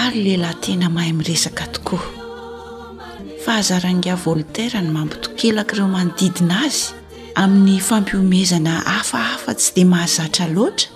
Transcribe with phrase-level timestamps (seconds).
[0.00, 2.02] ary lehilahy tena mahay miresaka tokoa
[3.44, 6.80] fa hazaranga voltara ny mampitokelaka ireo manodidina azy
[7.42, 10.88] amin'ny fampiomezana hafahafa tsy de mahazatra loatra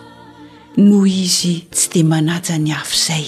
[0.76, 3.26] noho izy tsy dia manaja ny hafy izay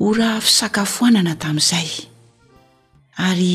[0.00, 1.88] ho rah fisakafoanana tamin'izay
[3.28, 3.52] ary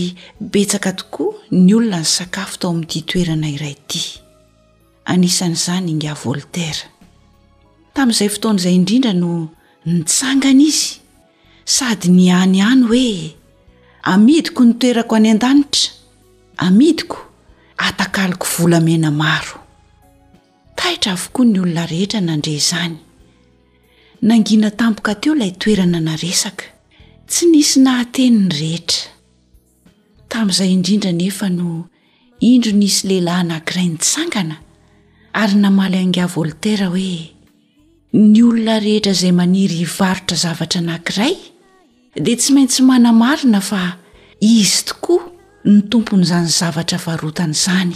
[0.51, 4.01] betsaka tokoa ny olona ny sakafo tao amin'n'ity toerana iray ty
[5.11, 6.89] anisan'izany inga voltara
[7.95, 9.33] tamin'izay foton'izay indrindra no
[9.85, 10.99] nytsangana izy
[11.65, 13.13] sady ny any hany hoe
[14.11, 15.91] amidiko nytoerako any an-danitra
[16.57, 17.17] amidiko
[17.77, 19.59] atakaliko volamena maro
[20.75, 22.95] tahitra avokoa ny olona rehetra nandre izany
[24.27, 26.65] nangina tampoka teo ilay toerana na resaka
[27.29, 29.03] tsy nisy nahateni ny rehetra
[30.31, 31.67] tamin'izay indrindra nefa no
[32.39, 34.55] indro nisy lehilahy nagirai nytsangana
[35.33, 37.35] ary namaly angia voltara hoe
[38.13, 41.33] ny olona rehetra izay maniry ivarotra zavatra nankiray
[42.21, 43.97] dia tsy maintsy manamarina fa
[44.39, 45.23] izy tokoa
[45.65, 47.95] ny tomponyizany zavatra varotana izany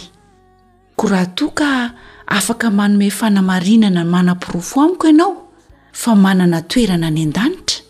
[0.96, 1.70] ko raha toa ka
[2.26, 5.34] afaka manome fanamarinana y manam-pirofo amiko ianao
[5.92, 7.82] fa manana toerana any an-danitra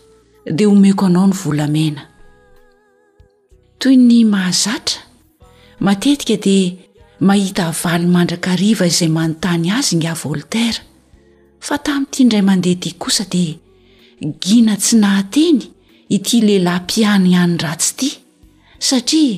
[0.45, 2.01] dia homeko anao ny volamena
[3.79, 5.01] toy ny mahazatra
[5.79, 6.73] matetika dia
[7.19, 10.85] mahita avaly mandrakariva izay manontany azy ny avoltaira
[11.67, 13.55] fa tamin'ity indray mandeha ty kosa dia
[14.43, 15.59] gina tsy nahateny
[16.15, 18.11] ity lehilahy mpiany ihanydratsy ity
[18.89, 19.37] satria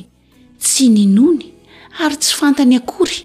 [0.63, 1.45] tsy ninony
[2.03, 3.19] ary tsy fantany akory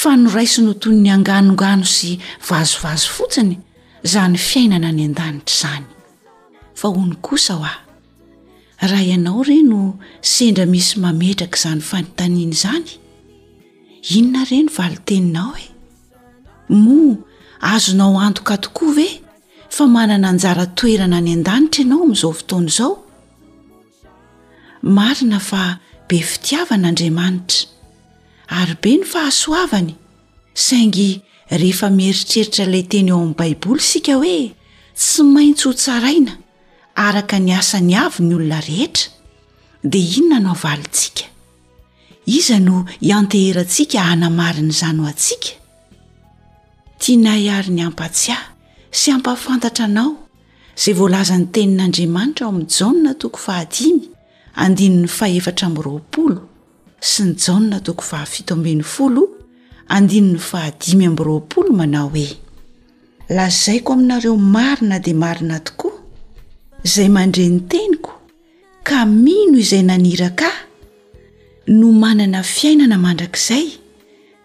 [0.00, 2.10] fa noraiso notoy ny anganongano sy
[2.48, 3.56] vazovazo fotsiny
[4.06, 5.86] izany fiainana any an-danitra izany
[6.78, 7.82] fa hony kosa ho aho
[8.90, 9.80] raha ianao ire no
[10.34, 12.88] sendra misy mametraka izany fanitaniana izany
[14.16, 15.68] inona ire ny valin-teninao e
[16.84, 17.16] moa
[17.60, 19.20] azonao antoka tokoa ve
[19.70, 22.92] fa manana anjara toerana ny an-danitra ianao amin'izao fotona izao
[24.96, 25.64] marina fa
[26.08, 27.64] be fitiavan'andriamanitra
[28.58, 29.94] ary be ny fahasoavany
[30.66, 31.08] saingy
[31.60, 34.38] rehefa mieritreritra ilay teny eo amin'ny baiboly sika hoe
[35.00, 36.34] tsy maintsy ho tsaraina
[37.06, 39.06] araka ny asany avy ny olona rehetra
[39.92, 41.24] dia inona nao valintsika
[42.38, 42.76] iza no
[43.10, 45.50] ianteherantsika hanamariny izanyo antsika
[46.98, 48.46] tianayary ny ampatsiahy
[48.96, 50.12] sy ampafantatra anao
[50.78, 54.02] izay voalazany tenin'andriamanitra ao amin'ny jana toko fahadimy
[54.62, 56.40] andinin'ny fahefatra amyroapolo
[57.10, 59.22] sy ny jana toko fahafito ambiny folo
[59.94, 62.30] andinin'ny fahadimy am'roapolo manao hoe
[63.28, 65.92] lazaiko aminareo marina dia marina tokoa
[66.84, 68.12] izay mandre ny teniko
[68.82, 70.64] ka mino izay naniraka ahy
[71.78, 73.66] no manana fiainana mandrakizay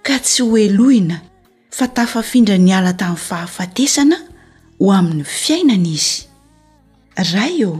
[0.03, 1.30] ka tsy hoeloina
[1.71, 4.17] fa tafafindra ny ala tamin'ny fahafatesana
[4.79, 6.27] ho amin'ny fiainana izy
[7.31, 7.79] ra eo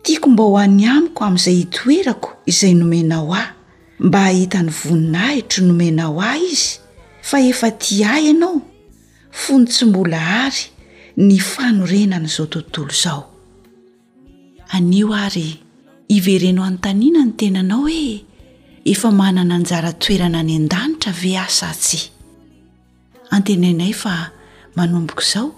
[0.00, 3.48] tiako mba ho an'ny amiko amin'izay hitoerako izay nomenao ahy
[4.00, 6.80] mba hahita ny voninahitro nomenao ahy izy
[7.28, 8.64] fa efa ti ahy ianao
[9.30, 10.62] fony tsy mbola ary
[11.20, 13.20] ny fanorenanaizao tontolo izao
[14.72, 15.60] anio ary
[16.08, 18.24] ivereno anontaniana ny tenanao hoe
[18.88, 22.15] efa manana anjara toerana any an-danitra ve asatsy
[23.36, 24.30] antenanay fa
[24.76, 25.50] manomboka izao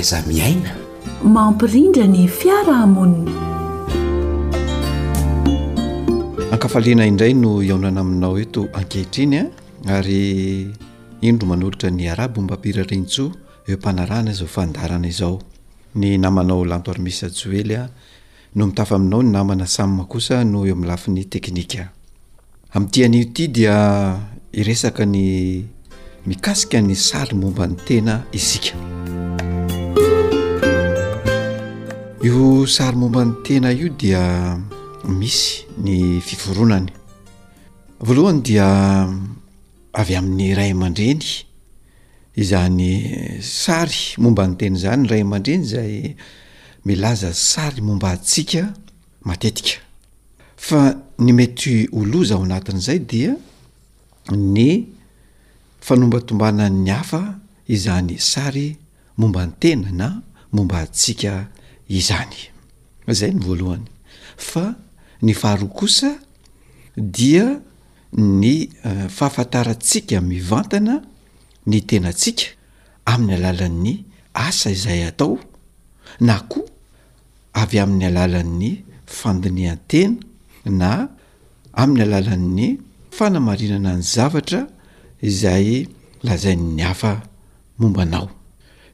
[0.00, 3.12] iainamampirindrany iaamon
[6.54, 9.46] akafaliana indray no iaonana aminao eto ankehitrinya eh?
[9.92, 10.70] ary
[11.20, 13.32] indro manolotra ny arabombapira rintso
[13.68, 15.42] eo mpanarana zao fandarana izao
[15.94, 17.88] ny namanao lanto arymisy atsoelya eh?
[18.54, 21.88] no mitafa aminao ny namana samyma kosa noh eo amin'nylafin'ny teknika
[22.74, 23.76] ami'tian'io ity dia
[24.52, 25.64] iresaka ny
[26.26, 28.74] mikasika ny sary momba ny tena isika
[32.20, 34.58] io sary momba ny tena io dia
[35.06, 36.90] misy ny fiforonany
[38.00, 38.66] voalohany dia
[39.92, 41.22] avy amin'ny ray aman-dreny
[42.34, 46.16] izany sary momba ny teny zany ny ray aman-dreny zay
[46.84, 48.74] milaza sary momba antsika
[49.22, 49.78] matetika
[50.56, 53.36] fa ny mety oloza ao anatin' izay dia
[54.58, 54.88] ny
[55.86, 57.38] fanombatombanany ny hafa
[57.70, 58.74] izahny sary
[59.16, 60.08] momba ny tena na
[60.50, 61.46] momba antsiaka
[61.96, 62.40] izany
[63.18, 63.88] zay ny voalohany
[64.48, 64.64] fa
[65.24, 66.10] ny faharoa kosa
[67.16, 67.46] dia
[68.40, 70.94] ny eh, fahafantarantsika mivantana
[71.70, 72.46] ny tenantsika
[73.12, 73.92] amin'ny alalan'ny
[74.46, 75.34] asa izay atao
[76.26, 76.68] na koa
[77.60, 78.70] avy amin'ny alalan'ny
[79.18, 80.14] fandineantena
[80.80, 80.92] na
[81.82, 82.66] amin'ny alalan''ny
[83.16, 84.60] fanamarinana ny zavatra
[85.28, 85.66] izay
[86.26, 87.12] lazain'ny afa
[87.80, 88.28] mombanao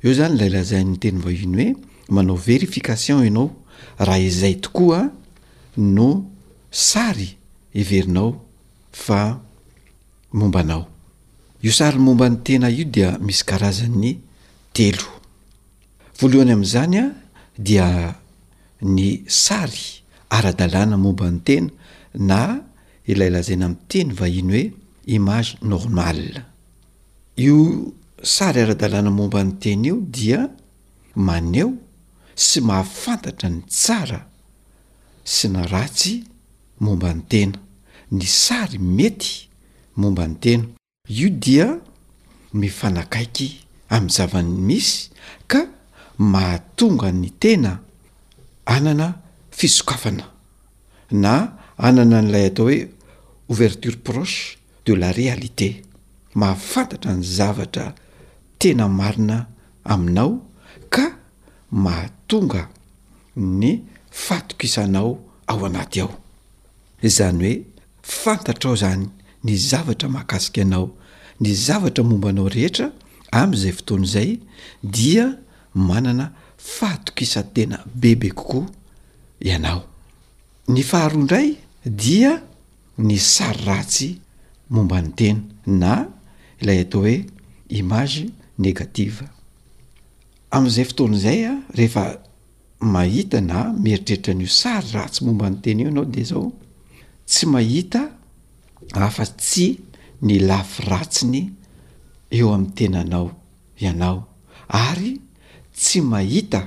[0.05, 3.51] eo zany lay lazain'ny teny vao iny hoe manao verification anao
[3.99, 5.11] raha izay tokoaa
[5.77, 6.25] no
[6.71, 7.37] sary
[7.75, 8.41] iverinao
[8.93, 9.39] fa
[10.33, 10.87] mombanao
[11.63, 14.19] io sary momba ny tena io dia misy karazan'ny
[14.73, 15.07] telo
[16.21, 17.07] voalohany amn'zany a
[17.59, 18.15] dia
[18.83, 19.83] ny sary
[20.31, 21.71] ara-dalàna momba ny tena
[22.15, 22.61] na
[23.09, 24.65] ilailazaina ami'y teny vahiny hoe
[25.07, 26.19] image normal
[27.37, 27.57] io
[28.23, 30.51] sary ara-dalàna momba ny tena io dia
[31.15, 31.73] maneo
[32.37, 34.21] sy mahafantatra ny tsara
[35.25, 36.23] sy na ratsy
[36.83, 37.59] momba ny tena
[38.13, 39.49] ny sary mety
[39.97, 40.67] momba ny tena
[41.11, 41.69] io dia
[42.53, 43.49] mifanakaiky
[43.89, 45.11] amin'ny zavany misy
[45.47, 45.61] ka
[46.19, 47.79] mahatonga ny tena
[48.67, 49.15] anana
[49.51, 50.27] fisokafana
[51.25, 51.35] na
[51.87, 52.79] anana n'ilay atao hoe
[53.51, 55.83] ouverture proche de la réalité
[56.35, 57.95] mahafantatra ny zavatra
[58.59, 59.47] tena marina
[59.85, 60.31] aminao
[60.91, 61.07] ka
[61.75, 62.69] mahatonga
[63.37, 63.79] ny
[64.11, 66.13] fatokisanao ao anaty ao
[67.03, 67.65] zany hoe
[68.03, 69.07] fantatrao zany
[69.45, 70.95] ny zavatra mahakasika anao
[71.41, 72.93] ny zavatra mombanao rehetra
[73.33, 74.39] ami'izay fotoana izay
[74.83, 75.25] dia
[75.75, 78.67] manana faatokisan-tena bebe kokoa
[79.41, 79.83] ianao
[80.69, 81.55] ny faharoa indray
[81.87, 82.43] dia
[82.99, 84.09] ny sary ratsy
[84.71, 86.07] momba ny tena na
[86.61, 87.25] ilay atao hoe
[87.69, 89.34] imazy negativa
[90.57, 92.05] am'izay fotoana izay a rehefa
[92.95, 96.53] mahita na mieritreritra n'io sary ratsy momba n'tenyio ianao de zao
[97.27, 98.03] tsy mahita
[99.07, 99.67] afa tsy
[100.27, 101.41] ny lafiratsiny
[102.37, 103.27] eo amin'ny tenanao
[103.85, 104.17] ianao
[104.85, 105.13] ary
[105.79, 106.61] tsy mahita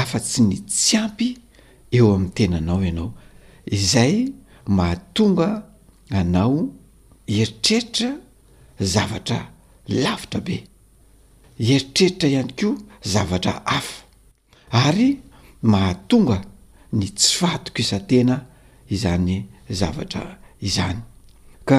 [0.00, 1.28] afa tsy ny tsyampy
[1.96, 3.10] eo amin'ny tenanao ianao
[3.76, 4.14] izay
[4.76, 5.48] mahatonga
[6.20, 6.54] anao
[7.34, 8.10] heritreritra
[8.92, 9.38] zavatra
[10.02, 10.56] lavitra be
[11.72, 12.70] eritreritra ihany ko
[13.12, 14.04] zavatra afa
[14.70, 15.10] ary
[15.62, 16.36] mahatonga
[16.92, 18.36] ny tsy faatokisan-tena
[18.94, 19.34] izany
[19.80, 20.24] zavatra
[20.68, 21.00] izany
[21.68, 21.78] ka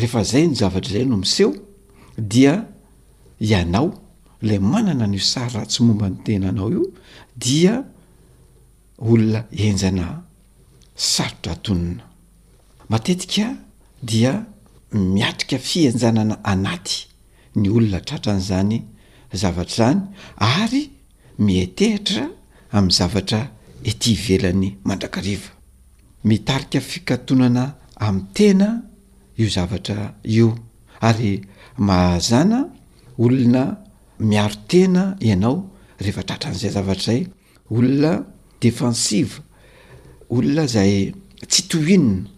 [0.00, 1.52] rehefa zay ny zavatra izay no miseho
[2.32, 2.54] dia
[3.50, 3.88] ianao
[4.48, 6.82] lay manana nio sary ra tsy momba ny tenanao io
[7.44, 7.72] dia
[9.08, 10.06] olona enjana
[11.12, 12.04] sarotratonona
[12.90, 13.46] matetika
[14.10, 14.32] dia
[15.16, 16.96] miatrika fianjanana anaty
[17.58, 18.78] ny olona tratran'izany
[19.32, 20.00] zavatra zany
[20.38, 20.90] ary
[21.38, 22.28] mietehitra
[22.76, 23.40] ami'y zavatra
[23.84, 25.50] ety velany mandrakariva
[26.28, 27.64] mitarika fikatonana
[28.06, 28.68] ami'n tena
[29.38, 30.48] io zavatra io
[31.00, 31.42] ary
[31.86, 32.60] mahazana
[33.24, 33.64] olona
[34.30, 35.56] miaro tena ianao
[36.02, 37.22] rehefa htratran'izay zavatra zay
[37.74, 38.12] olona
[38.62, 39.38] defensiva
[40.34, 40.94] olona zay
[41.48, 42.28] tsytoinina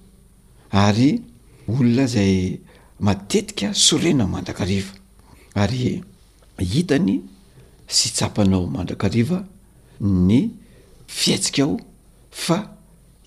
[0.84, 1.10] ary
[1.72, 2.34] olona zay
[3.06, 4.92] matetika sorena mandrakariva
[5.54, 6.02] ary
[6.64, 7.20] hitany
[7.86, 9.42] sy tsapanao mandrakariva
[10.00, 10.46] ny
[11.06, 11.76] fiatsikao
[12.30, 12.58] fa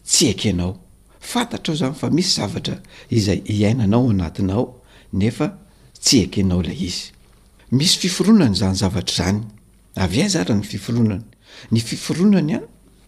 [0.04, 0.78] tsy akenao
[1.20, 4.82] fantatra ao zany fa misy zavatra izay hiainanao anatinao
[5.14, 5.58] nefa
[6.04, 7.12] tsy ekenao lay izy
[7.72, 9.42] misy fiforonany zany zavatra zany
[9.96, 11.24] avy ay za raha ny fiforonany
[11.72, 12.60] ny fiforonany a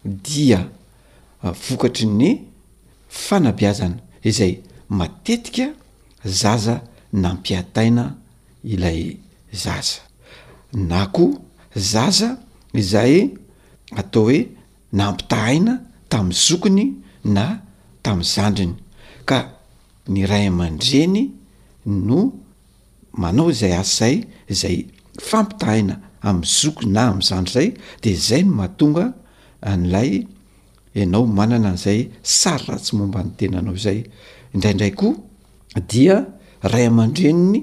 [0.04, 0.70] dia
[1.68, 2.40] vokatry ny
[3.08, 5.72] fanabiazana izay matetika
[6.24, 6.80] zaza
[7.12, 8.16] nampiataina
[8.64, 9.16] ilay
[9.52, 10.11] zaza
[10.72, 11.32] na ko
[11.76, 12.36] zaza
[12.72, 13.28] izay
[13.96, 14.38] atao hoe
[14.92, 15.72] nampitahaina
[16.08, 16.84] tamin'ny zokiny
[17.34, 17.46] na
[18.02, 18.74] tamin'y zandriny
[19.28, 19.38] ka
[20.12, 21.22] ny ray aman-dreny
[21.86, 22.20] no
[23.20, 24.14] manao izay asay
[24.52, 24.76] izay
[25.28, 25.94] fampitahaina
[26.28, 27.68] amin'ny zokiny na ami'y zandry zay
[28.02, 29.04] de zay no matonga
[29.72, 30.10] an'lay
[30.98, 32.00] ianao manana n'izay
[32.38, 33.98] sary ratsy momba ny tenanao izay
[34.56, 35.20] indraindray koa
[35.90, 36.16] dia
[36.72, 37.60] ray aman-dreniny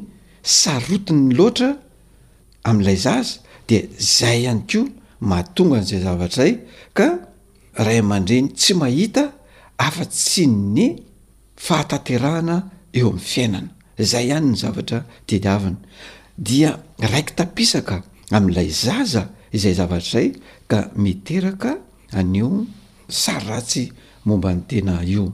[0.57, 1.69] saroti'ny loatra
[2.63, 3.39] ami'lay zaza
[3.69, 4.83] de zay ihany keo
[5.29, 6.53] mahatonga n'izay zavatra zay
[6.97, 7.07] ka
[7.85, 9.23] ray aman-dreny tsy mahita
[9.87, 10.87] afa tsy ny
[11.65, 12.55] fahataterahana
[12.99, 13.69] eo ami'ny fiainana
[14.11, 15.79] zay hany ny zavatra teliavina
[16.47, 16.71] dia
[17.11, 17.95] raiky tapisaka
[18.37, 19.23] am'ilay zaza
[19.55, 20.27] izay zavatr' zay
[20.71, 21.71] ka miteraka
[22.19, 22.49] anio
[23.21, 23.83] sary ratsy
[24.27, 25.25] momba nytena io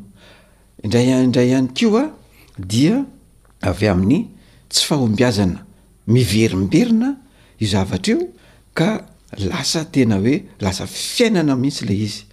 [0.86, 2.04] indray indray ihany keoa
[2.72, 2.96] dia
[3.70, 4.20] avy amin'ny
[4.72, 5.60] tsy fahombiazana
[6.08, 7.18] miverimberina
[7.60, 8.28] io zavatra io
[8.74, 9.02] ka
[9.38, 12.24] lasa tena hoe lasa fiainana mitsy lay izy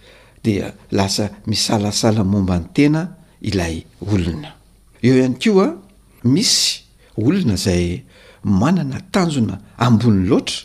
[0.43, 0.61] di
[0.91, 3.01] lasa misalasala momba ny tena
[3.41, 4.51] ilay olona
[5.03, 5.67] eo ihany ko a
[6.23, 6.83] misy
[7.17, 8.03] olona zay
[8.43, 10.59] manana tanjona ambony loatra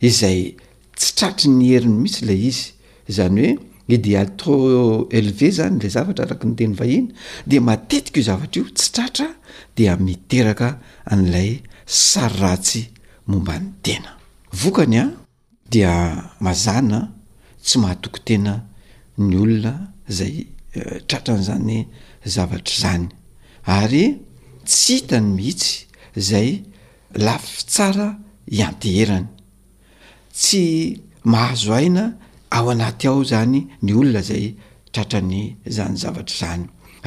[0.00, 0.56] izay
[0.98, 2.72] tsytratry ny heriny mitsy lay izy
[3.08, 3.58] zany hoe
[3.94, 7.08] idéal trop éleve zany lay zavatra araka nyteny vahiny
[7.46, 9.26] dea matetika io zavatra io tsy tratra
[9.76, 10.68] di miteraka
[11.12, 11.50] an'lay
[11.90, 12.82] sary ratsy
[13.26, 14.10] momba n'ny tena
[14.60, 15.04] vokany a
[15.72, 15.92] dia
[16.44, 16.98] mazana
[17.64, 18.54] tsy mahatoko tena
[19.28, 19.74] ny olona
[20.16, 20.34] zay
[20.74, 21.78] eh, tratrany zany
[22.34, 23.08] zavatra zany
[23.78, 24.04] ary
[24.68, 25.72] tsy hitany mihitsy
[26.28, 26.48] zay
[27.24, 27.42] lay
[27.72, 28.08] tsara
[28.54, 29.26] hianteherany
[30.40, 30.64] tsy
[31.32, 32.04] mahazo aina
[32.56, 34.44] ao anaty ao zany ny olona zay
[34.94, 35.42] tratrany
[35.76, 36.64] zany zavatra zany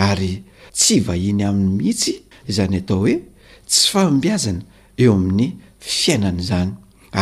[0.08, 0.34] ary
[0.80, 2.12] tsy vahiny amin'ny mihitsy
[2.56, 3.16] zany atao hoe
[3.70, 4.64] tsy fambiazana
[5.02, 6.72] eo amin'ny fiainany izany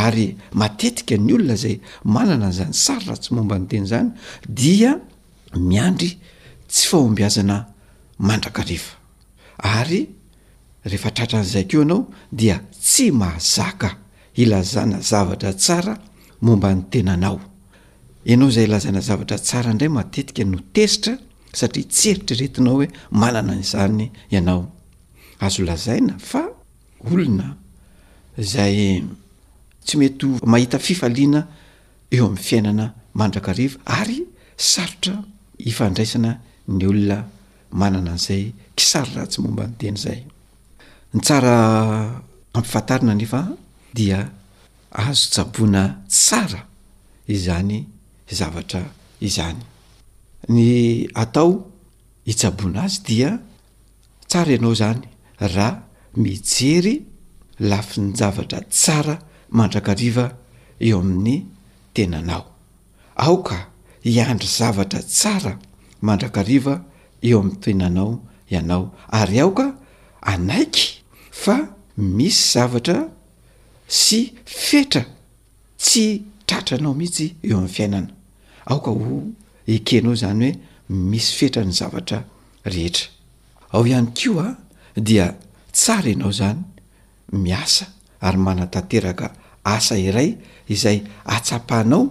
[0.02, 0.28] ary
[0.62, 1.76] matetika ny olona zay
[2.16, 4.10] manana n'izany sara raha tsy momba ny tena izany
[4.60, 4.92] dia
[5.70, 6.12] miandry
[6.72, 7.58] tsy fahombiazana
[8.28, 8.94] mandraka refa
[9.78, 10.02] ary
[10.90, 12.02] rehefatratran'izay keo ianao
[12.40, 13.90] dia tsy mazaka
[14.44, 15.94] ilazana zavatra tsara
[16.46, 17.40] momba ny tenanao
[18.30, 21.14] ianao zay ilazana zavatra tsara indray matetika no tesitra
[21.60, 22.88] satria tsy eritreretinao hoe
[23.22, 26.16] manana n'izany ianaoazzina
[27.10, 27.58] olona
[28.40, 29.04] zay
[29.86, 31.42] tsy mety mahita fifaliana
[32.16, 32.86] eo amin'ny fiainana
[33.20, 34.18] mandrakariva ary
[34.72, 35.16] sarotra
[35.70, 36.32] ifandraisana
[36.78, 37.18] ny olona
[37.80, 38.44] manana an'izay
[38.78, 40.22] kisary ratsy momba nyteny izay
[41.14, 41.56] ny tsara
[42.58, 43.42] ampifantarina anefa
[43.98, 44.20] dia
[45.04, 45.82] azo tsaboana
[46.14, 46.62] tsara
[47.36, 47.76] izany
[48.40, 48.82] zavatra
[49.28, 49.60] izany
[50.54, 50.62] ny
[51.22, 51.52] atao
[52.28, 53.30] hitsabona azy dia
[54.30, 55.02] tsara ianao zany
[55.56, 55.70] raha
[56.18, 57.02] mijery
[57.60, 60.32] lafi ny zavatra tsara mandrakariva
[60.80, 61.46] eo amin'ny
[61.94, 62.46] tenanao
[63.16, 63.68] aoka
[64.04, 65.60] hiandry zavatra tsara
[66.02, 66.84] mandrakariva
[67.24, 68.20] eo amin'ny tenanao
[68.52, 69.76] ianao ary aoka
[70.22, 70.88] anaiky
[71.42, 71.56] fa
[71.98, 73.08] misy zavatra
[73.88, 75.04] sy fetra
[75.84, 76.06] tsy
[76.48, 78.12] tratranao mihitsy eo amin'ny fiainana
[78.66, 79.22] aoka ho
[79.76, 80.60] ekenao zany hoe
[81.12, 82.20] misy fetra ny zavatra
[82.74, 83.06] rehetra
[83.74, 84.48] ao ihany ko a
[85.00, 85.36] dia
[85.72, 86.62] tsara ianao zany
[87.32, 87.86] miasa
[88.22, 89.32] ary manatanteraka
[89.64, 90.36] asa iray
[90.68, 92.02] izay atsapahnao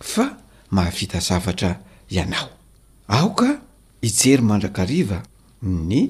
[0.00, 0.24] fa
[0.70, 1.80] mahavita zavatra
[2.10, 2.48] ianao
[3.08, 3.60] aoka
[4.02, 5.22] hijery mandrakariva
[5.62, 6.08] ny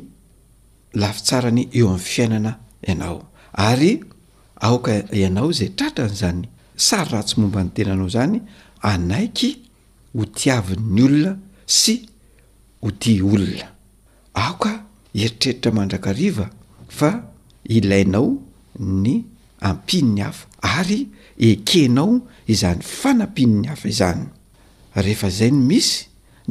[0.95, 4.05] lafi tsarany eo amin'ny fiainana ianao ary
[4.61, 6.47] aoka ianao zay tratrany zany
[6.77, 8.41] sary ratsy momba ny tenanao zany
[8.83, 9.51] anaiky
[10.17, 11.33] ho tiavin'ny olona
[11.67, 11.95] sy
[12.83, 13.69] ho tia olona
[14.35, 14.71] aoka
[15.15, 16.47] eritreritra mandrakariva
[16.91, 17.23] fa
[17.71, 18.43] ilainao
[18.79, 19.15] ny
[19.63, 20.47] ampin ny hafa
[20.79, 21.01] ary
[21.51, 22.11] ekehnao
[22.53, 24.25] izany fanampin ny hafa izany
[25.05, 25.97] rehefa zay ny misy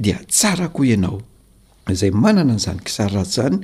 [0.04, 1.20] dia tsara ko ianao
[1.94, 3.58] izay manana nyizany kisary ratsy zany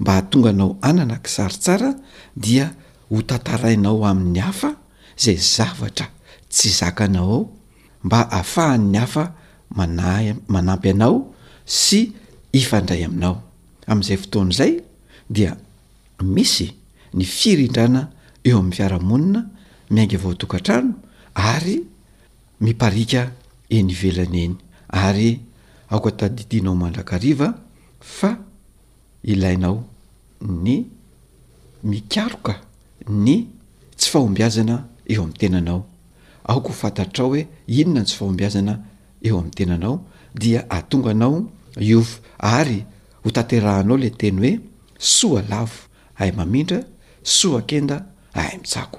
[0.00, 1.90] mba hahatonga anao anana kisaritsara
[2.44, 2.66] dia
[3.08, 4.70] ho tantarainao amin'ny hafa
[5.20, 6.06] izay zavatra
[6.52, 7.42] tsy zakanao ao
[8.04, 9.24] mba ahafahan'ny hafa
[9.76, 10.04] mana
[10.54, 11.16] manampy anao
[11.84, 11.98] sy
[12.60, 13.36] ifandray aminao
[13.90, 14.72] amn'izay fotoana izay
[15.36, 15.52] dia
[16.22, 16.68] misy
[17.14, 18.08] ny firindrana
[18.44, 19.46] eo amn'ny fiaramonina
[19.90, 20.94] miainga vao tokantrano
[21.34, 21.82] ary
[22.60, 23.30] miparika
[23.70, 24.54] eny ivelana eny
[24.88, 25.40] ary
[25.90, 27.54] aoka tadidianao mandrakariva
[28.00, 28.36] fa
[29.24, 29.84] ilainao
[30.42, 30.84] ny
[31.84, 32.60] mikaroka
[33.08, 33.46] ny
[33.96, 35.86] tsy fahombiazana eo amin'ny tenanao
[36.44, 38.80] aoka ho fantatrao hoe inona tsy fahombiazana
[39.22, 41.50] eo amin'ny tenanao dia atonganao
[41.80, 42.84] iofo ary
[43.24, 44.60] ho taterahanao ley teny hoe
[44.98, 45.72] soalavo
[46.18, 46.80] ay mamindra
[47.22, 47.96] soakenda
[48.34, 48.98] ai mitsako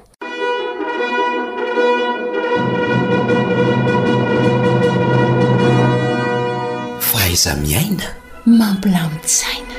[7.07, 8.07] f aiza miaina
[8.45, 9.73] mampilamitsaina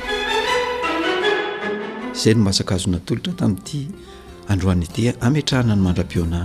[2.21, 3.79] zay no mahasakazo natolotra tamin'ity
[4.51, 6.39] androan'ny tea ametrahana ny mandra-piona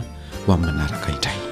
[0.44, 1.43] ho amin'ny manaraka idraia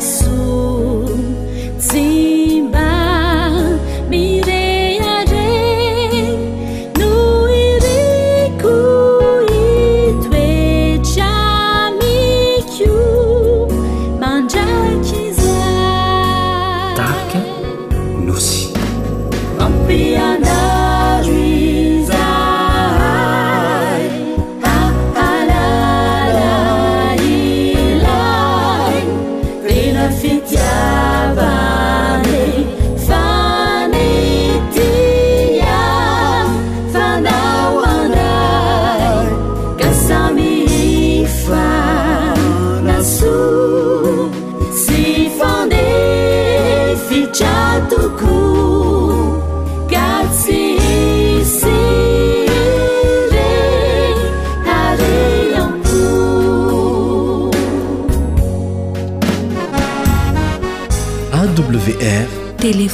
[0.00, 1.92] سز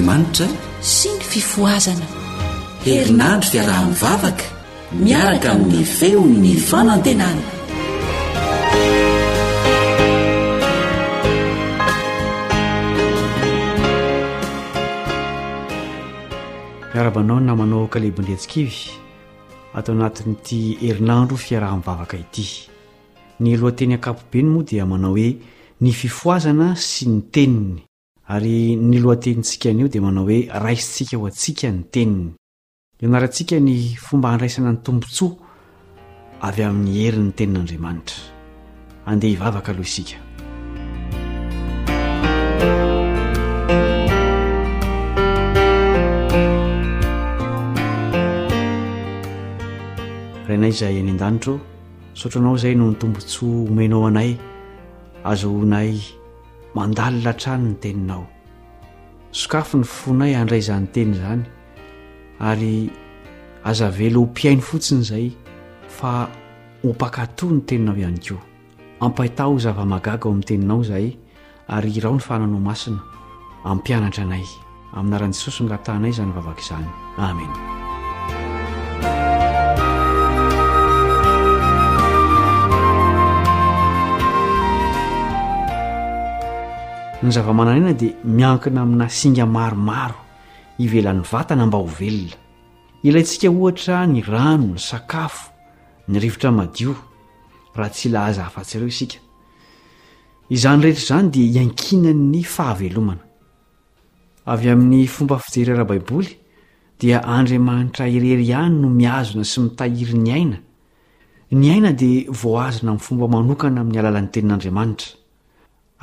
[0.00, 0.46] manitra
[0.80, 2.06] sy ny fifoazana
[2.86, 4.44] herinandro fiaraha-mivavaka
[4.96, 7.44] miaraka amin'ny feony ny fanantenana
[16.94, 18.78] miarabanao na manao kalebondreantsikivy
[19.76, 22.46] atao anatin'nyiti herinandro fiaraha-mnivavaka ity
[23.44, 25.30] ny alohanteny akapobeny moa dia manao hoe
[25.82, 27.82] ny fifoazana sy ny teniny
[28.30, 32.30] ary ny lohantenytsikan'io dia manao hoe raisitsika ho antsika ny teniny
[33.02, 35.34] ioanaratsika ny fomba handraisana ny tombontsoa
[36.46, 38.18] avy amin'ny herin ny tenin'andriamanitra
[39.06, 40.18] andeha hivavaka aloha isika
[50.48, 51.58] rainay izay any an-danitro
[52.14, 54.30] saotra anao izay no ny tombontsoa homenao anay
[55.24, 55.98] azohonay
[56.74, 58.26] mandalina trano ny teninao
[59.32, 61.42] sokafo ny fofonay andrayzan'ny teny zany
[62.40, 62.90] ary
[63.64, 65.28] azavelo ho mpiainy fotsiny izay
[65.88, 66.28] fa
[66.84, 68.40] opakatoa ny teninao ihany koa
[69.04, 71.12] ampaita o zava-magaga ao amin'ny teninao izay
[71.68, 73.04] ary irao ny fananao masina
[73.64, 74.44] ampianatra anay
[74.96, 77.81] aminaran'i jesosy ngatahnay zany vavaka izany amena
[87.22, 90.16] ny zava-mananina dia miankina aminasinga maromaro
[90.80, 92.36] hivelan'ny vatana mba ho velona
[93.06, 95.44] ilay ntsika ohatra ny rano ny sakafo
[96.10, 96.92] ny rivotra madio
[97.76, 99.18] raha tsy ila aza hafa-tsiireo isika
[100.54, 103.22] izany rehetra izany dia hiankinanny fahavelomana
[104.52, 106.30] avy amin'ny fomba fijeryarabaiboly
[107.00, 110.58] dia andriamanitra irery ihany no miazona sy mitahiry ny aina
[111.60, 115.21] ny aina dia voaazina amin'ny fomba manokana amin'ny alalan'ny tenin'andriamanitra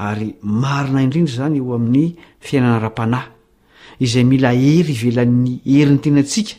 [0.08, 2.10] ary marina indrindry zany eo amin'ny
[2.46, 3.28] fiainana ra-panahy
[4.06, 6.56] izay mila hery velan'ny heriny tenaantsika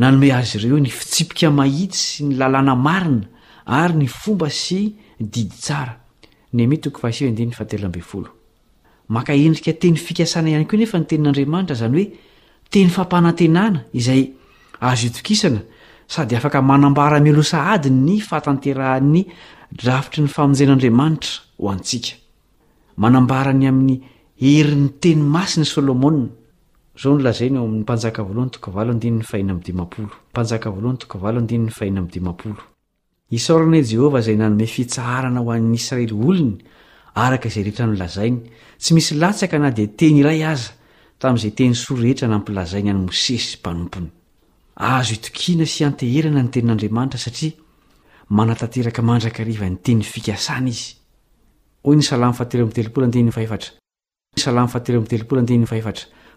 [0.00, 3.26] nanome azy ireo ny fitsipika mahity sy ny lalàna marina
[3.80, 4.86] ary ny fomba sy
[5.20, 5.96] didy tsara
[9.14, 12.08] maka endrika teny fikasana ihany koa nefa ny tenin'andriamanitra izany hoe
[12.72, 14.22] teny fampanantenana izay
[14.90, 15.60] azo iotokisana
[16.14, 19.20] sady afaka manambara-milo sa adi ny fatanterahany
[19.82, 22.14] drafitry ny famonjen'andriamanitra ho antsika
[23.02, 23.98] manambara ny amin'ny
[24.42, 26.24] herin'ny teny masiny solomona
[27.02, 28.72] zao nolazainy o ami'ny mpanjakavlohantopa
[33.30, 36.56] isaorana i jehovah zay nanome fitsaharana ho an'ny israely olony
[37.14, 38.40] araka izay rehetra nolazainy
[38.82, 40.72] tsy misy latsaka na dia teny iray aza
[41.20, 44.10] tamin'izay teny so rehetra nampilazainy any mosesy mpanompony
[44.76, 47.52] azo hitokina sy anteherana ny tenin'andriamanitra satria
[48.38, 50.96] manatanteraka mandrakariva ny tenyasana izy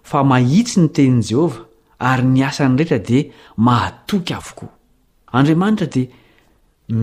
[0.04, 1.60] fa mahitsy ny tenin'i jehovah
[2.04, 3.30] ary ni asany rehetra dia
[3.68, 4.70] mahatoky avokoa
[5.32, 6.12] andriamanitra dia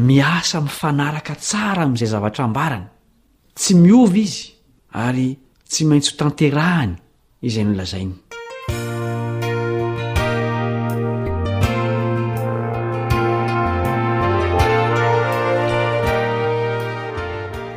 [0.09, 2.89] miasa mifanaraka tsara amin'izay zavatrambarana
[3.59, 4.47] tsy miovy izy
[5.05, 5.29] ary
[5.71, 6.95] tsy maintsy ho tanterahany
[7.43, 8.17] izay nylazainy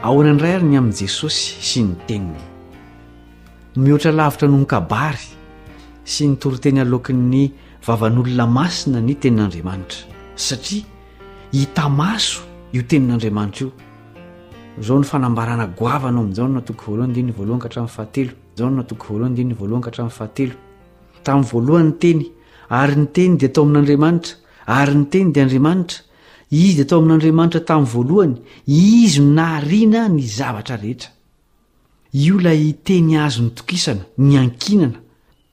[0.07, 2.52] aona ndray ary ny amin'y jesosy sy ny teniny
[3.75, 5.23] mihoatra lavitra nonkabary
[6.05, 7.43] sy nitoroteny aloka'ny
[7.87, 10.03] vavan'olona masina ny tenin'andriamanitra
[10.45, 10.85] satria
[11.57, 12.41] hita maso
[12.75, 13.65] io tenin'andriamanitra
[14.77, 20.53] io zao ny fanambarana goavana amin'izaon no toko voaldinny voalohanykahatranyfahateloaonotoko voalanydinny voalohankahatran'nyfahatelo
[21.25, 22.23] tamin'ny voalohany ny teny
[22.81, 24.33] ary ny teny di atao amin'n'andriamanitra
[24.77, 26.05] ary ny teny dia andriamanitra
[26.63, 28.37] izy di atao amin'n'andriamanitra tamin'ny voalohany
[29.03, 31.09] izy n naharina ny zavatra rehetra
[32.15, 34.99] io lay teny azo ny tokisana ny ankinana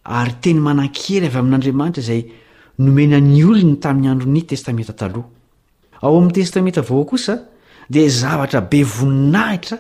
[0.05, 2.21] ary teny manan-kery avy amin'andriamanitra izay
[2.85, 5.25] nomena ny olony tamin'ny androny testamenta taloha
[6.05, 7.39] ao amin'ny testamenta vao kosa
[7.91, 9.79] dia zavatra be voninahitra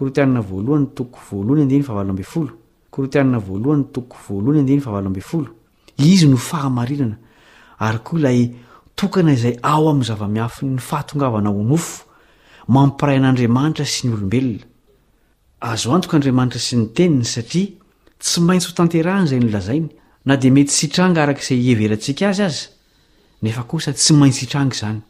[0.00, 0.96] oaalytoo
[4.52, 5.50] i ayto
[6.00, 7.16] izy no fahamarinana
[7.82, 8.40] ary koa ilay
[8.94, 12.04] tokana izay ao amin'ny zava-miafy ny fahatongavana ho nofo
[12.70, 14.62] mampirain'andriamanitra sy ny olombelona
[15.70, 17.68] azo antoko andriamanitra sy ny teniny satria
[18.22, 19.88] tsy maintsy ho tanterahan' izay nylazainy
[20.26, 22.64] na dia mety sitranga arakizay everantsika azy azy
[23.42, 25.00] nefosa tsy maintsyitrangy zany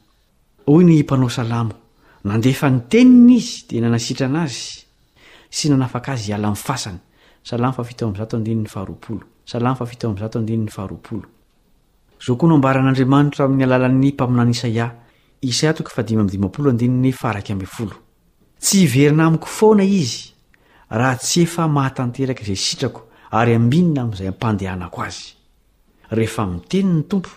[2.24, 4.82] nandefa ny teniny izy di nanasitrana azy
[5.50, 6.98] sy nanafaka azy iala my fasany
[7.44, 7.84] salahao
[12.28, 14.86] oa noambaran'andriamanitra amin'ny alalan'ny mpaminany isaia
[15.40, 15.72] iaa
[18.60, 20.32] tsy iverina amiko foana izy
[20.90, 23.00] raha tsy efa mahatanteraka izay sitrako
[23.30, 25.26] ary ambinna amn'izay mpandeanako azy
[26.10, 27.30] ehefmiteniny tompo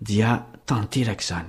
[0.00, 0.28] dia
[0.68, 1.48] tanteraka zany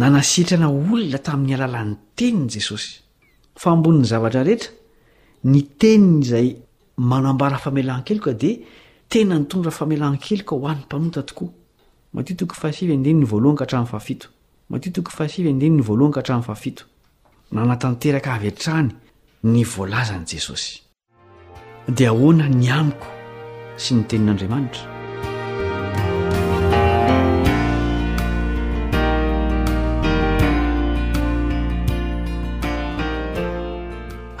[0.00, 2.88] nanasitrana olona tamin'ny alalan'ny teniny jesosy
[3.62, 4.70] fa mboniny zavatra rehetra
[5.52, 6.48] ny teniny izay
[7.10, 8.54] manambara famelan-keloka dia
[9.12, 11.50] tena nitondra famelan-keloka ho an'ny mpanonta tokoa
[12.14, 12.86] matio toko fahasiy
[13.32, 14.26] voalohanka hatra fahafito
[14.72, 15.38] matio toko fahasi
[15.90, 16.84] valohanka hatray faafito
[17.56, 18.90] nanatanteraka avy antrahny
[19.52, 20.70] ny voalazan'i jesosy
[21.98, 23.08] dia ahoana ny amiko
[23.82, 24.97] sy ny tenin'andriamanitra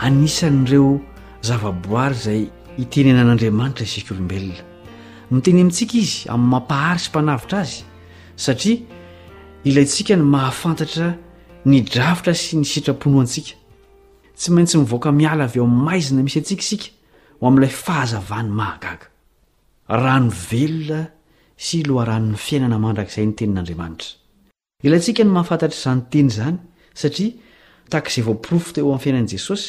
[0.08, 0.90] anisan'ireo
[1.48, 2.40] zavaboary izay
[2.82, 4.62] itenenan'andriamanitra isik'olombelona
[5.34, 7.74] miteny amintsika izy amin'ny mampahary sy mpanavitra azy
[8.44, 8.84] satria
[9.68, 11.08] ilayntsika ny mahafantatra
[11.68, 13.54] ny dravitra sy ny sitrapono antsika
[14.38, 16.88] tsy maintsy mivoaka miala avy eo aminy maizina misy antsikaisika
[17.40, 21.02] ho amin'ilay fahazavany mahagaga rano velona
[21.66, 24.08] sy loharano ny fiainana mandrakizay ny tenin'andriamanitra
[24.88, 26.56] ilantsika ny mahafantatra izany teny izany
[27.02, 27.30] satria
[27.92, 29.68] taka izay vaoaprofo te eo amin'ny fiainan'i jesosy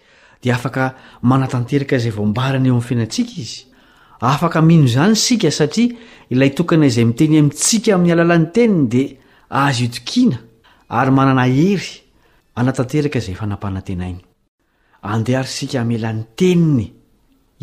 [0.44, 0.90] dia afaka
[1.22, 3.64] manatanteraka izay voambarany eo amin'y fienantsika izy
[4.20, 5.94] afaka mino izany sika satria
[6.30, 9.08] ilay tokana izay miteny amintsika amin'ny alalan'ny teniny dia
[9.50, 10.38] azo hitokiana
[10.88, 11.96] ary manana hery
[12.56, 14.20] anatanteraka izay fanampana tenainy
[15.02, 16.93] andehary sika mialan'ny teniny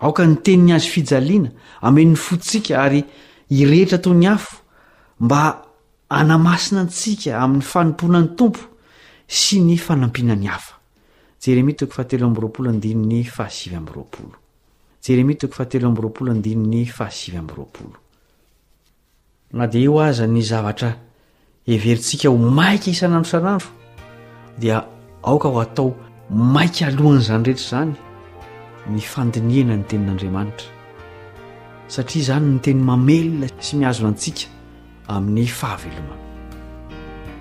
[0.00, 1.50] aoka ny teniny azo fijaliana
[1.84, 3.02] amen'ny fotsika ary
[3.50, 4.56] irehetra toy ny hafo
[5.20, 5.40] mba
[6.08, 8.62] anamasina antsika amin'ny fanompona ny tompo
[9.30, 10.78] sy ny fanampina ny hafa
[11.40, 14.34] jeremia toko fatloamyroapolo dny ahasiymraolo
[15.04, 17.96] jerema toofteloam oaoo dny fhasiymroaolo
[19.52, 20.96] na d o aza ny zavatra
[21.66, 23.68] everintsika ho maika isan'andro sanandro
[24.58, 24.80] dia
[25.24, 25.92] aok hoatao
[26.30, 27.96] maika alohan' izany rehetra izany
[28.88, 30.70] nyfandiniana ny tenin'andriamanitra
[31.90, 34.46] satria izany ny teny mamelona sy mihazona antsika
[35.14, 36.16] amin'ny fahavelomana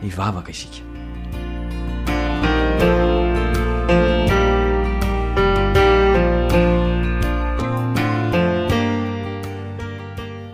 [0.03, 0.83] nyvavaka isika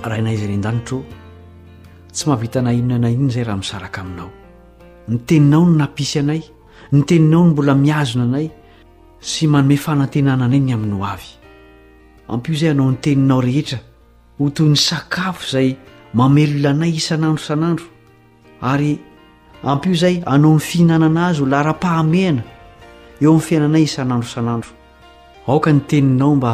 [0.09, 0.99] raha inayizany an-danitro
[2.13, 4.29] tsy mahavitana inona anay iny izay raha misaraka aminao
[5.09, 6.41] ny teninao ny napisy anay
[6.93, 8.47] ny teninao ny mbola miazona anay
[9.26, 11.30] sy manome fanantenananay ny amin'ny ho avy
[12.30, 13.80] ampo izay hanao n'ny teninao rehetra
[14.38, 15.69] ho toy ny sakafo izay
[16.19, 17.86] mamelona anay isan'andro isan'andro
[18.71, 18.91] ary
[19.71, 22.43] ampo izay anao ny fihinanana azy lara-pahamehana
[23.23, 24.71] eo amin'ny fiainanay isan'andro isan'andro
[25.49, 26.51] aoka ny teninao mba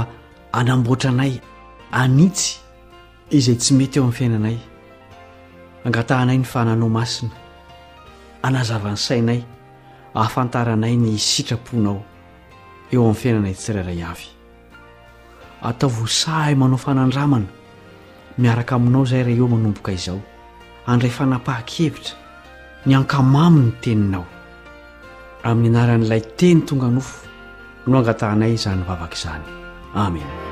[0.60, 1.34] anamboatranay
[2.02, 2.50] anitsy
[3.38, 4.58] izay tsy mety eo amin'ny fiainanay
[5.86, 7.36] angatahanay ny faananao masina
[8.48, 9.42] anazavany sainay
[10.20, 11.98] ahafantaranay ny sitraponao
[12.94, 14.28] eo amin'ny fiainana itsirairay avy
[15.70, 17.48] ataovosahay manao fanandramana
[18.42, 20.20] miaraka aminao izay rey eo manomboka izao
[20.92, 22.16] andray fanapaha-kevitra
[22.86, 24.26] ny ankamamiyy ny teninao
[25.50, 27.16] amin'ny anaran'ilay teny tonga nofo
[27.88, 29.46] no angatahnay izanyvavaka izany
[30.04, 30.51] amena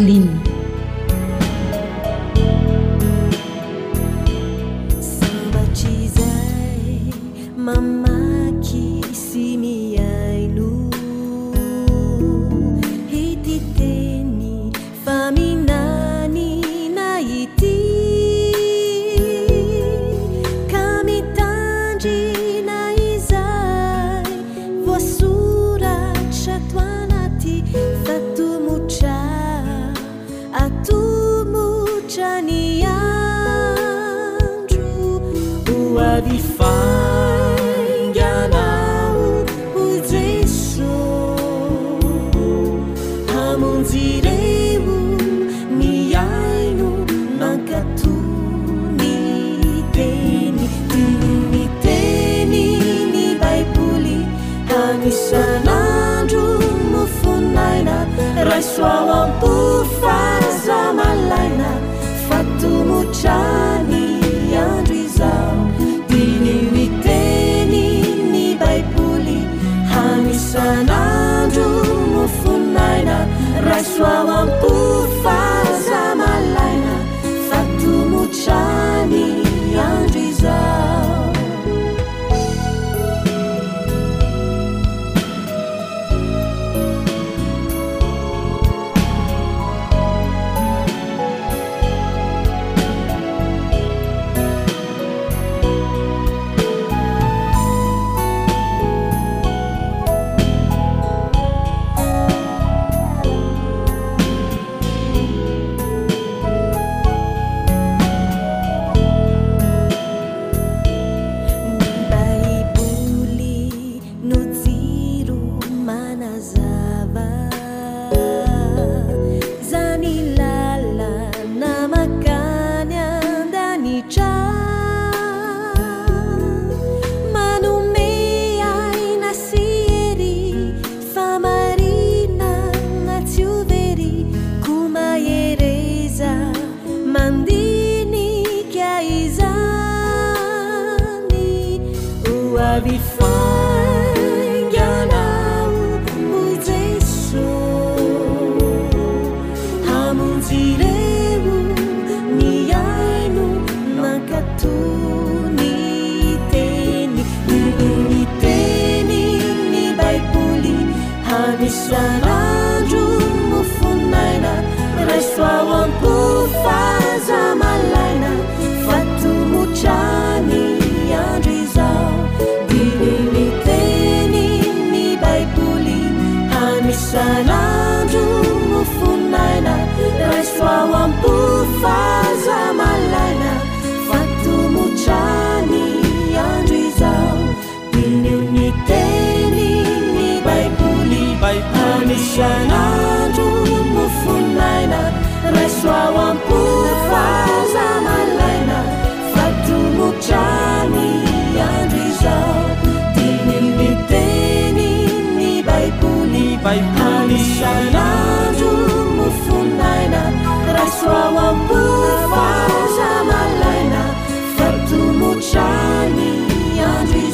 [0.00, 0.47] ل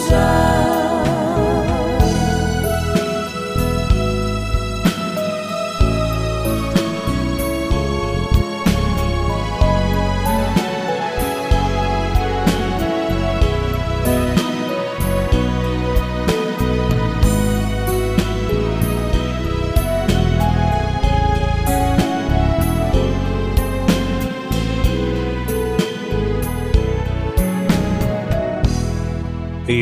[0.08, 0.53] 下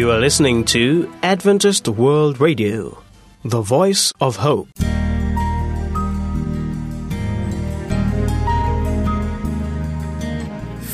[0.03, 0.85] you are listening to
[1.31, 4.69] adventis world radiothe voice f hope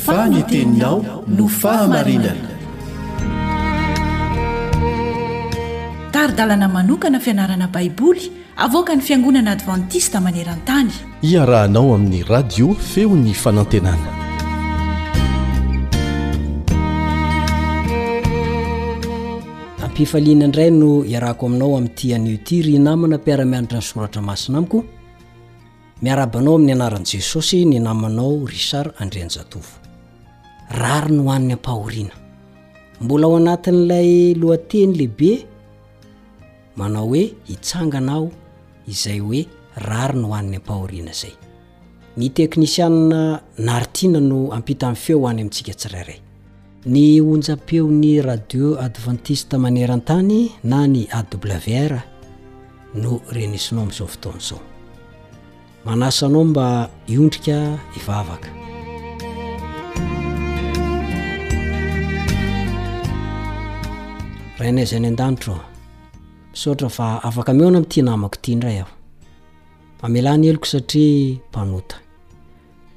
[0.05, 0.97] faniteninao
[1.37, 2.53] no fahamarinana
[4.77, 8.25] taridalana manokana fianarana baiboly
[8.67, 10.93] avoaka ny fiangonana advantista maneran-tany
[11.33, 14.18] iarahanao amin'ny radio feo n'ny fanantenana
[19.99, 24.79] fifaliana indray no iarako aminao ami'nity anioty ry namana mpiara-mianatra ny soratra masina amiko
[26.03, 29.65] miarabanao amin'ny anaran' jesosy ny namanao rishard andrin jatov
[30.81, 32.15] rari ny hoanin'ny ampahoriana
[33.03, 35.31] mbola ho anatin'ilay lohateny lehibe
[36.79, 38.25] manao hoe hitsanganaho
[38.93, 39.41] izay hoe
[39.87, 41.33] rari ny hoaniny ampahoriana zay
[42.17, 43.21] ny teknisiana
[43.67, 46.19] naritiana no ampita amin'ny feo hoany amintsika tsiraray
[46.85, 52.01] ny onja-peony radio adventiste manerantany na ny a w r
[52.93, 54.59] no renisinao miizao foton'izao
[55.85, 58.47] manasanao mba iondrika ivavaka
[64.57, 65.59] rainayzany an-danitro ô
[66.51, 68.91] misaotra fa afaka mihoana ami'tyhnamako ity ndray aho
[70.01, 71.95] amelany heloko satria mpanota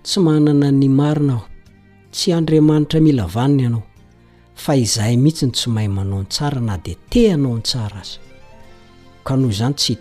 [0.03, 1.47] tsy manana ny marina aho
[2.13, 3.83] tsy andriamanitra mila vaniny ianao
[4.55, 8.03] fa izahay mihitsy ny tsy mahay manao ny tsara na de teanao ny sara
[9.25, 9.97] azohozany tsy y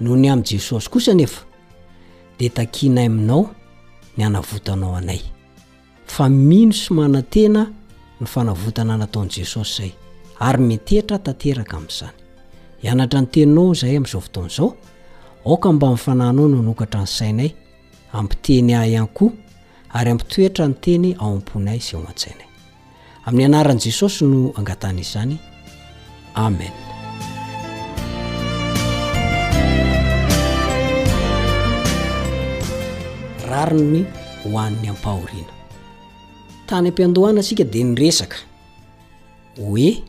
[0.00, 1.30] aeoysae
[2.38, 3.50] deainay ainao
[4.16, 5.22] ny anavotanao anay
[6.06, 7.62] fa mino somanantena
[8.20, 9.92] no fanavotananataonjesos zay
[10.40, 12.12] ay metehra teaka a'zany
[12.84, 17.50] iana ntennao zay am'zaovtaon'zaoka mba ifananao nonokatra ny sainay
[18.12, 19.32] ampiteny ah ihany ko
[19.92, 22.46] ary ampitoetra nyteny ao ampona ay syho an-tsainay
[23.24, 25.36] amin'ny anaran' jesosy no angatan'izany
[26.34, 26.72] amen
[33.50, 34.00] rariny
[34.44, 35.54] hohan'ny ampahoriana
[36.68, 38.36] tany am-piandohana asika dia nyresaka
[39.56, 40.02] hoe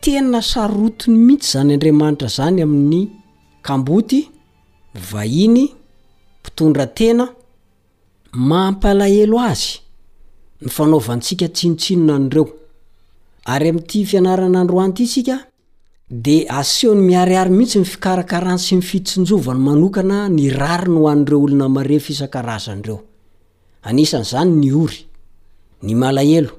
[0.00, 3.00] tena sarrotony mihitsy zany andriamanitra zany amin'ny
[3.62, 4.28] kamboty
[5.10, 5.74] vahiny
[6.40, 7.28] mpitondratena
[8.32, 9.80] mampalahelo azy
[10.62, 12.44] ny fanaovantsika tsinotsinona an'ireo
[13.44, 15.36] ary amin'ity fianaran andro any ity sika
[16.10, 21.68] di aseo ny miariary mihitsy ny fikarakarany sy myfitsinjovany manokana ny rari no hoan'ireo olona
[21.68, 22.98] marefisan-karazan'dreo
[23.82, 25.00] anisan'izany ny ory
[25.82, 26.52] ny malahelo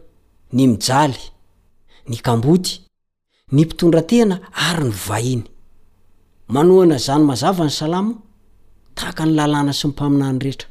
[0.54, 1.22] ny mijaly
[2.10, 2.82] ny kamboty
[3.52, 5.44] ny mpitondratena ary ny vahiny
[6.50, 8.14] manoana zany mazava ny salamo
[8.96, 10.71] tahaka ny lalàna sy ny mpaminany rehetra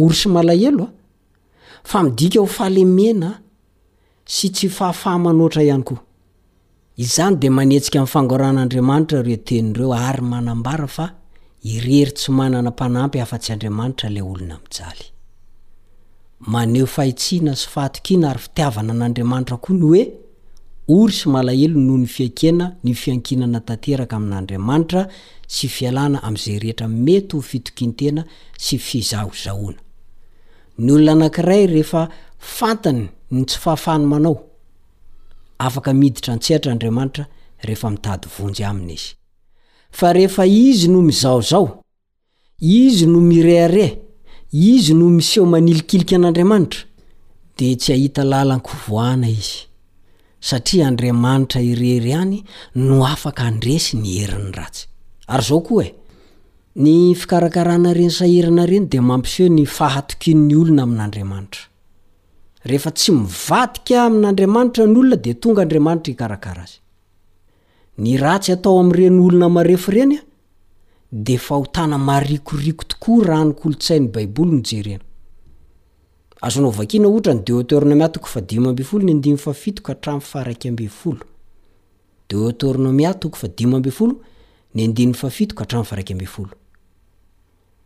[0.00, 0.90] or sy malaelo a
[1.90, 3.28] fa midika ho fahlemena
[4.34, 5.96] sy tsy fahafahamanoatra ihany ko
[6.98, 11.06] izany de manetsika amin' fangoran'andriamanitra reo teny ireo ary manambara fa
[11.62, 15.04] irery tsy manana mpanampy afa-tsy andriamanitra la olona mijaly
[16.52, 20.02] maneho fahitsihana sy fahatokiana ary fitiavana an'andriamanitra koa ny hoe
[20.96, 25.02] ory sy malahelo noho ny fiakena ny fiankinana tanteraka amin'andriamanitra
[25.54, 28.22] sy fialana am'zay rehetra mety ho fitokintena
[28.64, 29.76] sy fizahozahona
[30.84, 32.02] ny olona anankiray rehefa
[32.58, 34.34] fantany ny tsyfahafany manao
[35.58, 37.24] afaka miditra antsehatra andriamanitra
[37.66, 39.14] rehefa mitady vonjy aminy izy
[39.98, 41.64] fa rehefa izy no mizaozao
[42.60, 43.86] izy no mirara
[44.70, 46.80] izy no miseho manilikilika an'andriamanitra
[47.58, 49.58] de tsy hahita lala nkovoahana izy
[50.48, 52.34] satria andriamanitra irery any
[52.88, 54.82] no afaka andresy ny herin'ny ratsy
[55.34, 55.94] ary zao koa e
[56.82, 61.62] ny fikarakarana reny sa erina reny di mampisho ny fahatokin'ny olona amin'andriamanitra
[62.68, 66.78] refa tsy mivadika amin'n'andriamanitra ny olona de tonga andriamanitra ikarakara azy
[68.02, 70.20] ny ratsy atao am'ireny olona marefo ireny a
[71.26, 75.04] de fahotana marikoriko tokoa rany kolontsain'ny baiboly no jerena
[76.46, 78.74] azonao vakina ohtra ny detrmioo fadio i aa
[80.20, 81.14] fara ambolodeto
[83.40, 84.14] fa ibolo
[84.74, 86.50] ny and fafito aafaamb folo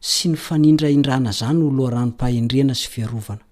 [0.00, 3.42] sy ny fanindraindrana zany oloaranompahendrena sy fiarovana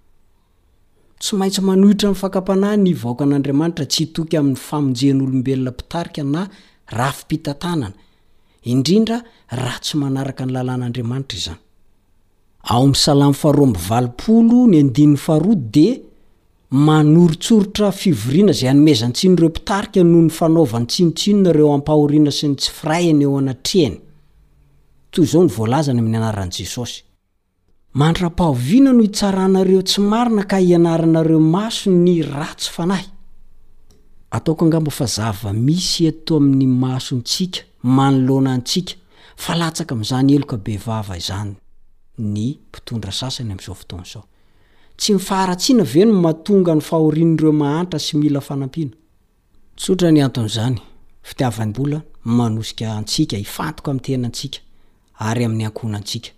[1.20, 6.46] tsy maintsy manohitra fakapanah ny vaoka an'andriamanitra tsy hitoky amin'ny famonjehn'olombelona pitarika na
[6.96, 7.94] raafipitatanana
[8.72, 9.18] indrindra
[9.50, 11.58] raha tsy manaraka ny lalàn'andriamanitraizany
[12.62, 13.34] aomalany
[15.16, 15.88] h de
[16.88, 24.02] manoritsoritra fivoriana zay anomezantsinyreo pitarika noho ny fanaovany tsinotsinona reo apahoriana syny tsyyyo
[25.24, 27.02] zao ny voalazany amin'ny anaran' jesosy
[28.00, 29.32] manra-pahoiana otsa
[29.84, 33.04] tsy maina ka ianaranareo maso nyazanyeaeayy
[42.72, 44.18] pitonda sasanymza taaosy
[45.14, 48.66] ifatiana eno maonga ny fahineo ahara sy mia ana
[49.80, 50.76] tsotany atzany
[51.28, 52.00] fitiavambolan
[52.38, 54.58] manosika ntsika ifantoka amntena antsika
[55.18, 56.30] ayamn'ny akohnatsika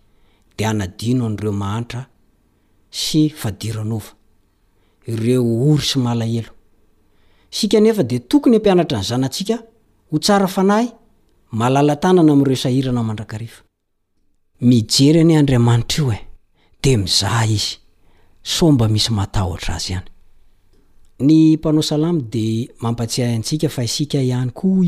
[0.56, 2.02] de anadino n'ireo mahanitra
[3.02, 4.10] sy fadiranova
[5.10, 6.52] ireo ory sy malaelo
[7.58, 9.56] sikanefa de tokony ampianatra nyzanantsika
[10.12, 10.88] ho tsara fanahy
[11.58, 13.50] malalatanana amreoahinaandraiaiiy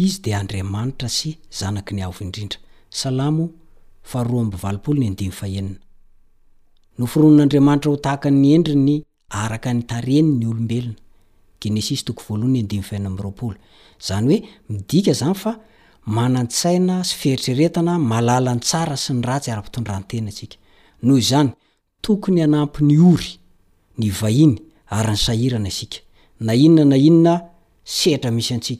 [0.07, 2.59] izyde adanirasy zanak ny aoindrindra
[3.03, 3.45] salamo
[4.13, 5.79] faharoa amyvalipolo ny andimyfahenina
[6.99, 8.95] no foronn'andriamanitra ho tahaka ny endri ny
[9.43, 10.99] araka ny taren ny olombelona
[11.63, 13.55] gnss toko voalohany difaena araol
[14.09, 14.43] zany oe
[14.73, 15.53] midik zany fa
[16.17, 21.51] manan-tsaina sy feritreretana malalan sara sy ny ratsy ara-pitndrantena sikoozany
[22.05, 23.31] tokony anampi ny ory
[23.99, 25.71] ny hinyany
[26.41, 28.79] na ainnainner misy ai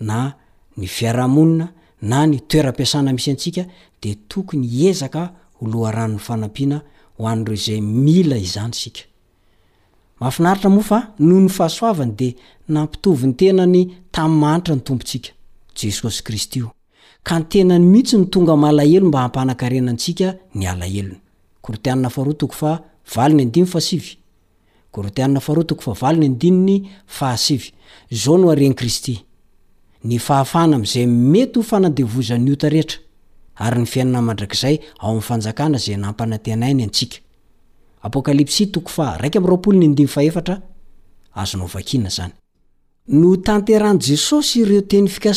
[0.00, 0.36] na
[0.76, 1.66] y ahaonina
[2.10, 3.62] na ny toeram-piasana misy antsika
[4.02, 5.32] de tokony ezaka
[5.62, 6.82] oloharanony fanampiana
[7.18, 12.28] hoanreo zay mila izany sikahiaiaofa noho ny fahasoavany de
[12.68, 13.80] nampitovy ny tena ny
[14.14, 15.28] tam'ny mahaitra ny tompontsika
[15.88, 16.54] esosy krist
[17.40, 21.16] ntenany mihitsy ny tonga malahelo mba ampanakarenantsika ny aaeanaamzay
[32.66, 32.90] etyd
[33.58, 39.28] ary ny fiainana mandrakzay ao ami'ny fanjakana zay nampanatenainy atsikatokrakitra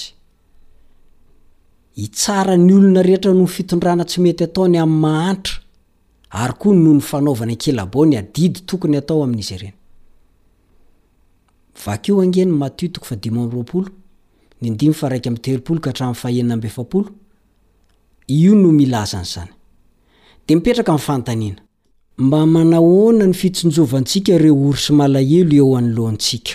[3.45, 5.43] ofitondrana tsy mety ataony amyhanra
[6.31, 9.27] ary koa no ny fanaovana kelabo ny adidytoytao
[14.61, 17.03] ny ndimy fa raik m'telopolo ka htrafaheninambeaoo
[18.29, 19.49] io no milazanyzany
[20.49, 21.63] de mipetraka mifantaninamba
[22.47, 26.53] manahna ny fitonjovansika reo or sy malahelo eoanlontsika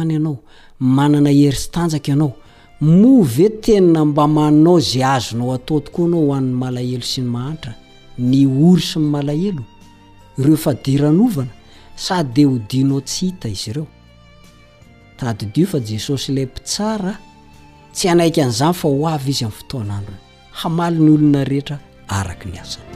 [0.01, 2.31] anaomananaherisan anao
[2.81, 7.73] moe ena mba mannao zy azonao atao tokoa anao oan'ny malahelo sy ny mahatra
[8.17, 9.63] ny or sy malaelo
[10.37, 11.51] ireo fa diranovana
[11.95, 13.87] sady de ho dionao tsy hita izy ireo
[15.19, 17.13] tady odio fa jesosy ilay mpitsara
[17.93, 20.13] tsy anaiky an'izany fa hoavy izy ami'ny fotoanandro
[20.59, 21.77] hamaliny olona rehetra
[22.07, 22.93] araka ny asany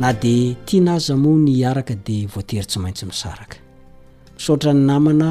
[0.00, 3.56] na di tia na aza moa ny araka di voatery tsy maintsy misaraka
[4.34, 5.28] misaotra ny namana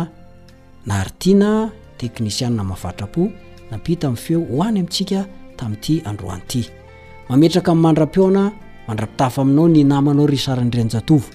[0.88, 1.52] naaritiana
[1.98, 3.24] teknisianna mahavatrapo
[3.72, 5.20] nampita ami'nfeo hoany amitsika
[5.58, 6.70] tami'ity androanyity
[7.30, 8.44] mametraka amin'y mandram-piona
[8.88, 11.26] mandra-pitafa aminao ny namanao ry saranydrinjatovo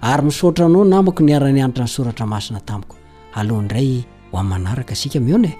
[0.00, 2.96] ary misaotra anao namako niarany anatra ny soratra masina tamiko
[3.38, 3.90] aloha indray
[4.32, 5.58] ho amin'n manaraka asika miona e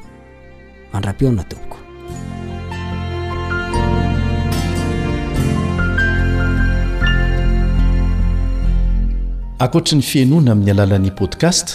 [0.92, 1.76] mandram-piona tooko
[9.62, 11.68] ankoatra ny fianona amin'ny alalan'ny podcast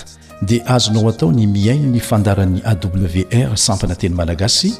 [0.47, 4.71] dia azonao atao ny miain ny fandarany awr sampana teny malagasy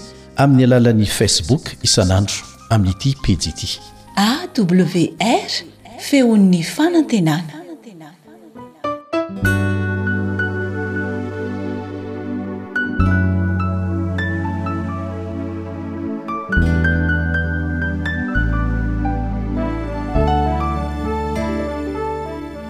[0.41, 2.39] amin'ny alalan'ny facebook isanandro
[2.73, 3.69] amin'n'ity piji ity
[4.27, 5.49] awr
[6.07, 7.55] feon'ny fanantenana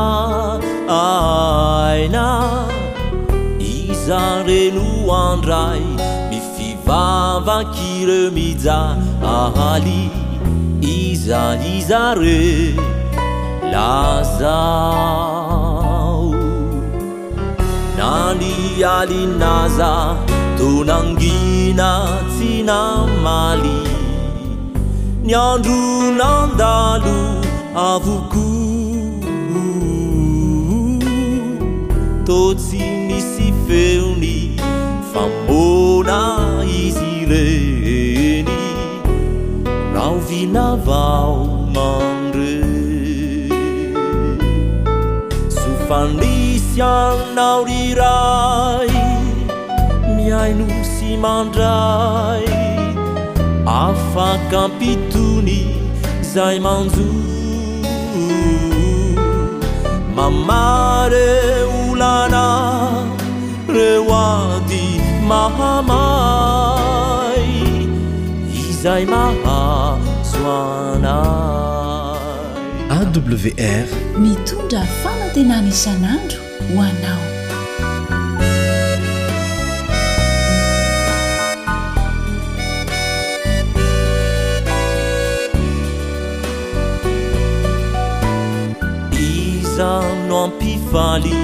[0.88, 2.48] aena
[3.58, 5.84] izarelu andrai
[6.30, 8.78] mifivava kiremiza
[9.34, 10.00] ahali
[10.94, 12.40] izaizare
[13.72, 16.28] lazau
[17.98, 18.54] nani
[18.98, 19.92] alinaza
[20.58, 21.90] tunangina
[22.38, 22.80] zina
[23.24, 23.89] mali
[25.34, 27.16] andro nandalo
[27.74, 28.66] avokoro
[32.26, 34.56] tosy misy peony
[35.12, 36.22] famona
[36.66, 38.44] isi reny
[39.94, 41.36] naovinavao
[41.76, 42.60] mandre
[45.58, 46.94] sofanlisia
[47.36, 48.94] naurirai
[50.16, 52.59] miai no si mandrai
[53.66, 55.60] afa kampitoni
[56.20, 57.06] zaimanzu
[60.14, 61.32] mamare
[61.80, 62.46] olana
[63.68, 64.86] rewadi
[65.30, 65.92] mahamai
[68.64, 69.98] izai maha
[70.32, 72.16] zoanai
[72.98, 73.44] awf
[74.22, 76.38] mitondra fala denanisan'andro
[76.78, 77.39] o anao
[90.30, 91.34] nampifali